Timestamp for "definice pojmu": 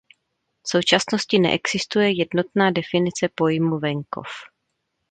2.71-3.79